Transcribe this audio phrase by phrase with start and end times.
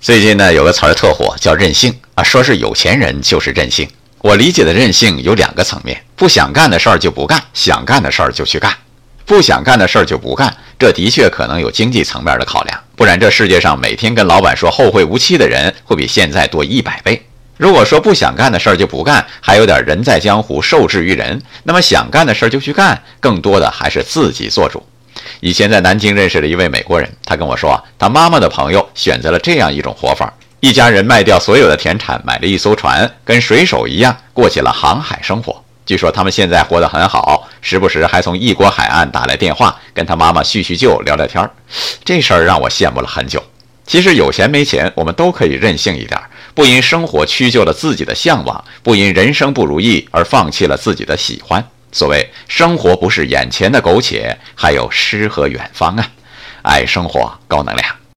[0.00, 3.88] 最近呢，有个词儿特火，叫任性啊，说是有钱人就是任性。
[4.20, 8.72] 我理解的任性有两个层面：不想干的事儿就不干，想干的事儿就去干。
[9.26, 17.20] 不想干的事儿就不干，这的确可能有经济层面的考量，不然这世界上每天跟老板说后会无期的人会比现在多一百倍。
[17.56, 24.80] 如果说不想干的事儿就不干，还有点人在江湖受制于人，那么想干的事儿就去干，更多的还是自己做主。
[25.40, 35.62] 以前在南京认识了一位美国人，他跟我说，他妈妈的朋友选择了这样一种活法：一家人卖掉所有的田产，买了一艘船，跟水手一样过起了航海生活。
[35.86, 41.50] 据说他们现在活得很好，时不时还从异国海岸打来电话，跟他妈妈叙叙旧、聊聊天儿。
[42.04, 43.42] 这事儿让我羡慕了很久。
[43.86, 46.20] 其实有钱没钱，我们都可以任性一点，
[46.52, 51.66] 不因生活屈就了自己的向往，不因人生不如意而放弃了自己的喜欢。
[51.90, 56.10] 所谓生活不是眼前的苟且，还有诗和远方啊！
[56.62, 58.07] 爱生活，高能量。